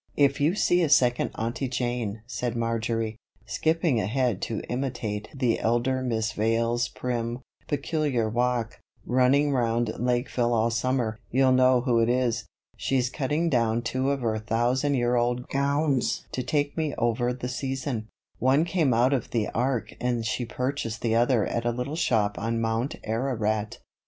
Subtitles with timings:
[0.17, 6.01] "If you see a second Aunty Jane," said Marjory, skipping ahead to imitate the elder
[6.01, 12.47] Miss Vale's prim, peculiar walk, "running round Lakeville all summer, you'll know who it is.
[12.75, 17.47] She's cutting down two of her thousand year old gowns to tide me over the
[17.47, 18.07] season.
[18.39, 22.39] One came out of the Ark and she purchased the other at a little shop
[22.39, 23.77] on Mount Ararat."